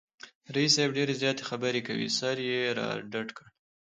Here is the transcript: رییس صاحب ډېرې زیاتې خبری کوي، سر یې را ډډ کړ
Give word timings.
رییس 0.53 0.71
صاحب 0.75 0.89
ډېرې 0.97 1.13
زیاتې 1.21 1.43
خبری 1.49 1.81
کوي، 1.87 2.07
سر 2.19 2.37
یې 2.49 2.61
را 2.77 2.89
ډډ 3.11 3.29
کړ 3.37 3.45